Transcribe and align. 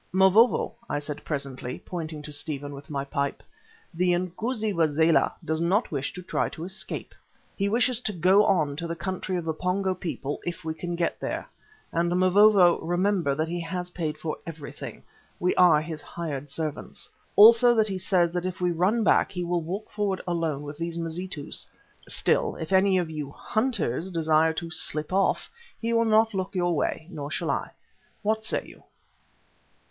"Mavovo," 0.11 0.73
I 0.89 0.97
said 0.97 1.23
presently, 1.23 1.77
pointing 1.77 2.23
to 2.23 2.31
Stephen 2.31 2.73
with 2.73 2.89
my 2.89 3.05
pipe, 3.05 3.43
"the 3.93 4.13
inkoosi 4.13 4.73
Wazela 4.73 5.33
does 5.45 5.61
not 5.61 5.91
wish 5.91 6.11
to 6.13 6.23
try 6.23 6.49
to 6.49 6.63
escape. 6.63 7.13
He 7.55 7.69
wishes 7.69 8.01
to 8.01 8.11
go 8.13 8.43
on 8.43 8.75
to 8.77 8.87
the 8.87 8.95
country 8.95 9.37
of 9.37 9.45
the 9.45 9.53
Pongo 9.53 9.93
people 9.93 10.39
if 10.43 10.65
we 10.65 10.73
can 10.73 10.95
get 10.95 11.19
there. 11.19 11.47
And, 11.91 12.09
Mavovo, 12.19 12.79
remember 12.81 13.35
that 13.35 13.47
he 13.47 13.59
has 13.61 13.91
paid 13.91 14.17
for 14.17 14.37
everything; 14.47 15.03
we 15.39 15.53
are 15.53 15.79
his 15.83 16.01
hired 16.01 16.49
servants. 16.49 17.07
Also 17.35 17.75
that 17.75 17.87
he 17.87 17.99
says 17.99 18.33
that 18.33 18.47
if 18.47 18.59
we 18.59 18.71
run 18.71 19.03
back 19.03 19.31
he 19.31 19.43
will 19.43 19.61
walk 19.61 19.91
forward 19.91 20.19
alone 20.27 20.63
with 20.63 20.79
these 20.79 20.97
Mazitus. 20.97 21.67
Still, 22.07 22.55
if 22.55 22.73
any 22.73 22.97
of 22.97 23.11
you 23.11 23.29
hunters 23.29 24.09
desire 24.09 24.53
to 24.53 24.71
slip 24.71 25.13
off, 25.13 25.47
he 25.79 25.93
will 25.93 26.05
not 26.05 26.33
look 26.33 26.55
your 26.55 26.75
way, 26.75 27.05
nor 27.11 27.29
shall 27.29 27.51
I. 27.51 27.69
What 28.23 28.43
say 28.43 28.65
you?" 28.65 28.81